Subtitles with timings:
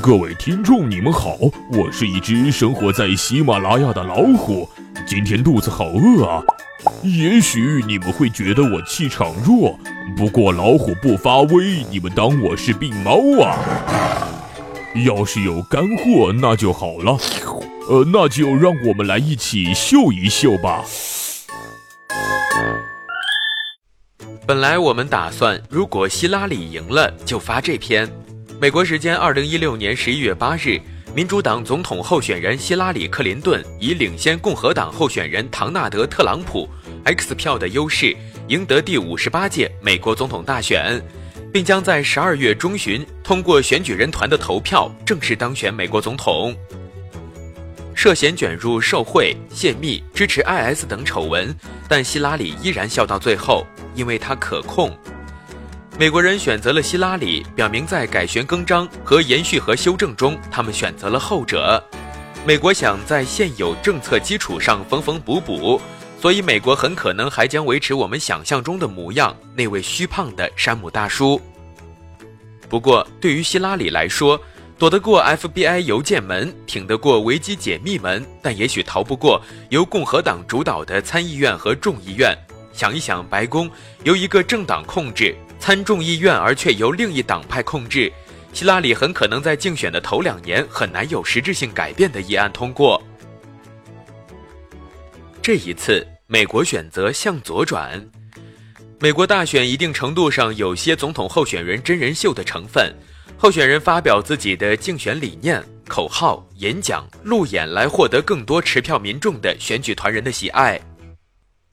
[0.00, 1.36] 各位听众，你们好，
[1.70, 4.66] 我是一只生活在喜马拉雅的老虎，
[5.06, 6.42] 今天肚子好饿啊。
[7.02, 9.78] 也许你们会觉得我气场弱，
[10.16, 13.58] 不过老虎不发威，你们当我是病猫啊？
[15.04, 17.18] 要是有干货，那就好了。
[17.88, 20.84] 呃，那就让我们来一起秀一秀吧。
[24.46, 28.10] 本来我们打算，如果希拉里赢了，就发这篇。
[28.62, 30.80] 美国时间二零一六年十一月八日，
[31.16, 36.68] 民主党总统候选人希拉里·克林顿以领先共和党候选人唐纳德·特朗普
[37.02, 38.16] X 票的优势，
[38.46, 41.02] 赢得第五十八届美国总统大选，
[41.52, 46.54] 并将在十二月中旬通过选举人团的投票正式当选美国总统。
[47.96, 51.52] 涉嫌卷入受贿、泄密、支持 IS 等丑闻，
[51.88, 53.66] 但希拉里依然笑到最后，
[53.96, 54.96] 因为她可控。
[55.98, 61.82] 美国人选择了希拉里，表明在改弦更张和延续和修正中，他们选择了后者。
[62.46, 65.80] 美国想在现有政策基础上缝缝补补，
[66.18, 71.40] 所以美国很可能还将维持我们想象中的模样——那位虚胖的山姆大叔。
[72.70, 74.40] 不过，对于希拉里来说，
[74.78, 82.36] 躲得过 FBI 邮件门，挺得过维基解密门，但也许逃不过由共和党主导的参议院和众议院。
[82.72, 83.70] 想一想，白宫
[84.04, 85.36] 由一个政党控制。
[85.62, 88.12] 参众议院，而却由另一党派控制，
[88.52, 93.00] 希拉里很可能在竞选的头两年很难有实质性改变的议案通过。
[95.40, 98.04] 这一次，美国选择向左转。
[98.98, 102.92] 美国大选一定程度上有些总统候选人真人秀的成分，
[103.38, 110.80] 候选人发表自己的竞选理念、口号、演讲、路演，来获得更多持票民众的选举团人的喜爱。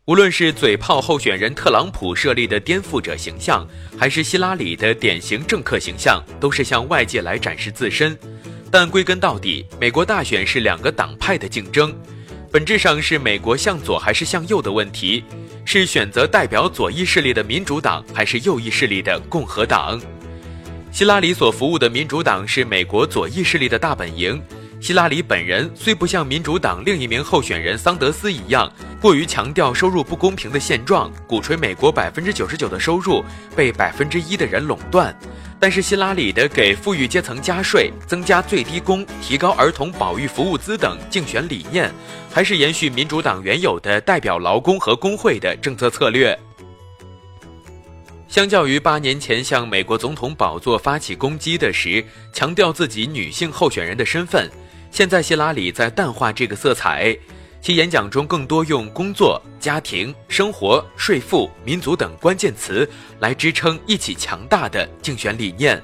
[0.09, 3.63] 无论是嘴炮候选人特朗普设立的颠覆者形象，
[3.95, 8.17] 还是希拉里的典型政客形象，都是向外界来展示自身。
[8.71, 11.95] 但归根到底，美国大选是两个党派的竞争，
[12.51, 15.23] 本质上是美国向左还是向右的问题，
[15.63, 20.01] 是选择代表左翼势力的民主党还是右翼势力的共和党。
[20.91, 24.41] 希拉里所服务的民主党是美国左翼势力的大本营。
[24.79, 33.23] 希拉里本人虽不像民主党另一名候选人桑德斯一样过于强调收入不公平的现状，鼓吹美国百分之九十九的收入
[33.55, 35.13] 被百分之一的人垄断，
[35.59, 41.91] 但是希拉里的给富裕阶层加税、增加最低工、提高儿童保育服务资等竞选理念，
[42.31, 46.37] 还是延续民主党原有的代表劳工和工会的政策策略。
[48.29, 54.49] 相较于八年前向美国总统宝座发起攻击的时，强调自己女性候选人的身份。
[54.91, 57.17] 现在，希拉里在淡化这个色彩，
[57.61, 62.89] 其演讲中更多用工作、家庭、生活、税负、民族等关键词
[63.19, 65.81] 来支撑一起强大的竞选理念。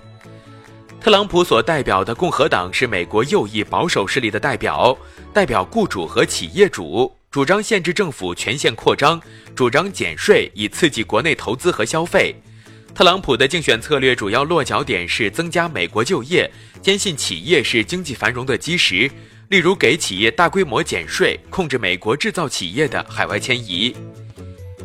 [0.99, 4.97] 特朗普所代表的共和党是美国右翼保守势力的代表，
[5.31, 9.21] 代表雇主和企业主，主张限制政府权限扩张，
[9.55, 12.35] 主张减税以刺激国内投资和消费。
[12.95, 16.49] 特朗普的竞选策略主要落脚点是增加美国就业，
[16.81, 19.11] 坚信企业是经济繁荣的基石。
[19.49, 23.93] 例如，给企业大规模减税，控制美国制造企业的海外迁移。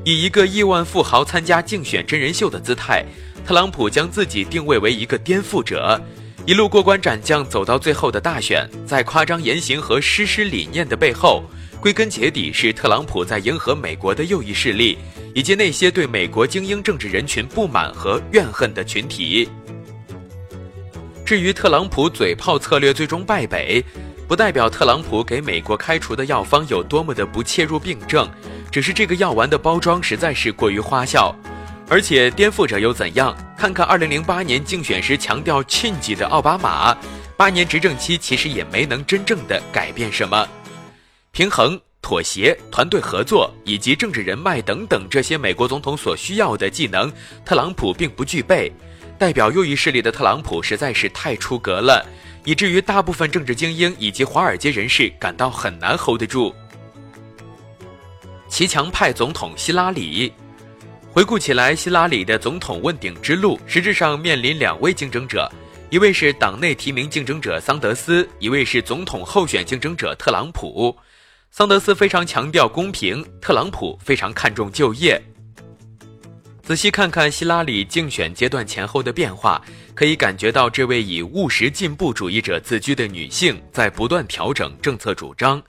[0.05, 3.05] 以一个亿万富豪参加竞选真人秀的姿态，
[3.47, 6.03] 特朗普将自己定位为一个颠覆者，
[6.45, 8.69] 一路过关斩将走到最后的大选。
[8.85, 11.45] 在夸张言行和实施理念的背后，
[11.81, 14.99] 归根结底是特朗普在迎合美国的右翼势力。
[15.35, 19.49] 以及那些对美国精英政治人群不满和怨恨的群体。
[21.25, 23.85] 至于特朗普嘴炮策略最终败北，
[24.27, 28.29] 不代表特朗普给美国开出的药方有多么的不切入病症，
[28.71, 31.35] 只是这个药丸的包装实在是过于花哨。
[31.89, 33.37] 而且颠覆者又怎样？
[33.57, 36.97] 看看2008年竞选时强调亲己的奥巴马，
[37.37, 40.49] 八年执政期其实也没能真正的改变什么，
[41.33, 41.81] 平衡。
[42.03, 47.13] 妥协、团队合作以及政治人脉等等这些美国总统所需要的技能，
[47.45, 48.73] 特朗普并不具备。
[49.19, 52.05] 代表右翼势力的特朗普实在是太出格了，
[52.45, 56.55] 以至于大部分政治精英以及华尔街人士感到很难 hold 得住。
[58.49, 60.33] 骑墙派总统希拉里，
[61.13, 65.53] 回顾起来，希拉里的总统问鼎之路实质上面临两位竞争者，
[65.91, 70.97] 一位是党内提名竞争者桑德斯，一位是总统候选竞争者特朗普。
[71.51, 75.21] 桑德斯非常强调公平，特朗普非常看重就业。
[76.63, 79.61] 仔细看看希拉里竞选阶段前后的变化，
[79.93, 85.61] 可以感觉到这位以务实进步主义者自居的女性在不断调整政策主张。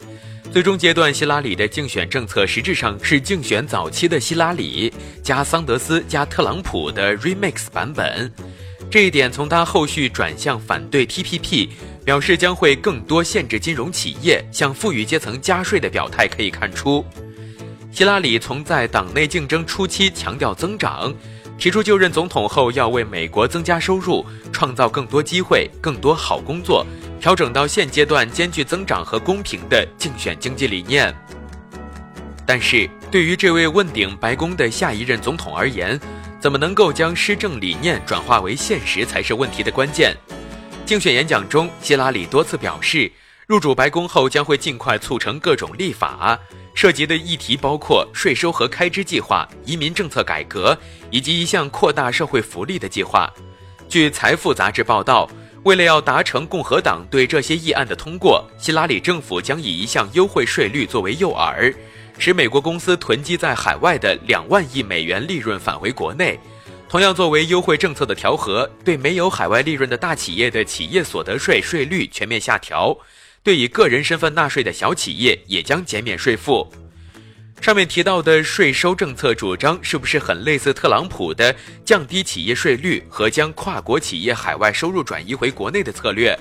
[0.51, 4.93] 最终阶段，希拉里的竞选政策实质上是竞选早期的希拉里
[5.23, 8.31] 加桑德斯加特朗普的 remix 版本。
[8.91, 11.69] 这一点从他后续转向反对 TPP，
[12.03, 17.05] 表示将会更多限制金融企业向富裕阶层加税的表态可以看出。
[17.91, 21.13] 希拉里从在党内竞争初期强调增长，
[21.57, 26.85] 提出就任总统后要为美国增加收入，创造更多机会、更多好工作，
[27.19, 31.13] 调整到现阶段兼具增长和公平的竞选经济理念。
[32.45, 35.99] 但是对于这位问鼎白宫的下一任总统而言，
[36.39, 40.15] 怎么能够将施政理念转化为现实才是问题的关键。
[40.91, 43.09] 竞选演讲中，希拉里多次表示，
[43.47, 46.37] 入主白宫后将会尽快促成各种立法，
[46.73, 50.77] 涉及的议题包括税收和开支计划、移民政策改革
[51.09, 53.31] 以及一项扩大社会福利的计划。
[53.87, 55.29] 据《财富》杂志报道，
[55.63, 61.73] 为了要达成共和党对这些议案的通过，希拉里政府将以一项优惠税率作为诱饵。
[62.17, 66.37] 使美国公司囤积在海外的两万亿美元利润返回国内，
[66.91, 72.93] 同样作为优惠政策的调和，对没有海外利润的大企业的企业所得税税率全面下调，
[73.41, 76.69] 对以个人身份纳税的小企业也将减免税负。
[77.61, 81.55] 上面提到的税收政策主张是不是很类似特朗普的
[81.85, 86.37] 降低企业税率和将跨国企业海外收入转移回国内的策略？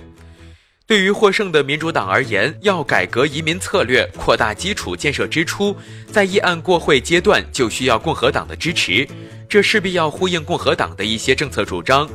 [0.91, 5.73] 对于获胜的民主党而言，要改革移民策略、扩大基础建设支出，
[6.11, 9.07] 在议案过会阶段就需要共和党的支持，
[9.49, 12.11] 这势必要呼应共和党的一些政策主张。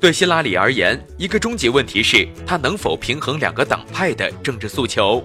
[0.00, 5.24] 对希拉里而言，一个终极问题是他能否平衡两个党派的政治诉求。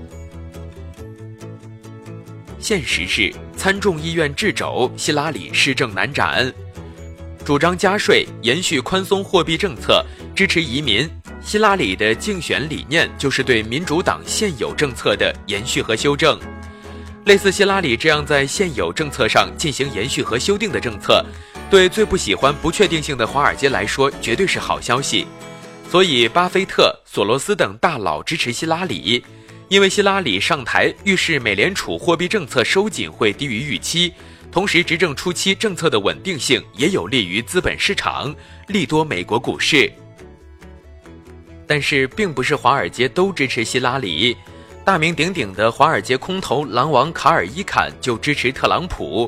[2.59, 6.53] 现实是参众议院掣肘，希拉里施政难展，
[7.43, 10.05] 主张加税、延续宽松货币政策、
[10.35, 11.09] 支持移民。
[11.43, 16.39] 希拉里的竞选理念就是对民主党现有政策的延续和修正。
[17.25, 21.23] 类似希拉里这样在现有政策上进行延续和修订的政策，
[21.69, 25.27] 对最不喜欢不确定性的华尔街来说绝对是好消息。
[25.89, 29.23] 所以，巴菲特、索罗斯等大佬支持希拉里，
[29.69, 34.11] 因为希拉里上台预示美联储货币政策收紧会低于预期，
[34.51, 38.33] 同时执政初期政策的稳定性也有利于资本市场，
[38.67, 39.91] 利多美国股市。
[41.73, 44.37] 但是，并不是华尔街都支持希拉里。
[44.85, 49.27] 大名鼎鼎的华尔街空头狼王卡尔伊坎就支持特朗普，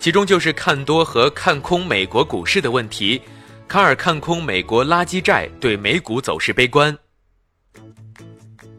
[0.00, 3.22] 其中就是看多和看空美国股市的问题。
[3.68, 6.98] 卡尔看空美国垃圾债，对美股走势悲观。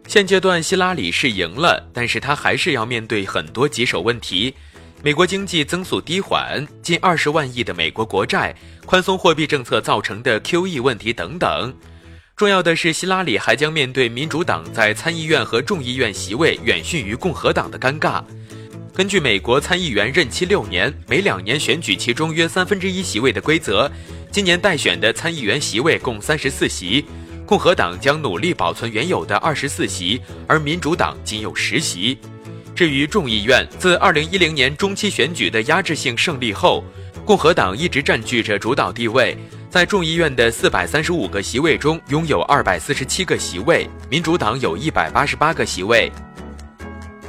[0.08, 4.54] 现阶段希拉里是赢了，但是他还是要面对很多棘手问题：
[5.02, 8.54] 美国经济增速低缓、近二十万亿的美国国债、
[8.86, 11.74] 宽松货币政策造成的 QE 问题等等。
[12.36, 18.22] 重要的是，希拉里还将面对民主党在参议院和众议院席位远逊于共和党的尴尬。
[18.94, 23.90] 根据美国参议员任期六年，每两年选举其中约三分之一席位的规则，
[24.32, 27.06] 今年待选的参议员席位共三十四席，
[27.46, 32.18] 共和党将努力保存原有的二十四席，而民主党仅有十席。
[32.76, 36.84] 至于众议院，自二零一零年中期选举的压制性胜利后，
[37.24, 39.38] 共和党一直占据着主导地位。
[39.75, 46.10] 在众议院的四百三十五个席位中，拥有二百四十七个席位，民主党有一百八十八个席位。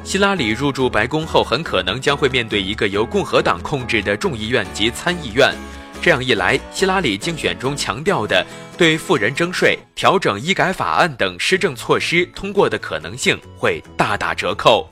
[0.05, 5.53] 希拉里入驻白宫后，很可能将会面对一个由共和党控制的众议院及参议院。
[6.01, 8.47] 这样一来，希拉里竞选中强调的
[8.79, 14.89] 对富人征税、调整医改法案等施政措施通过的可能性会大打折扣。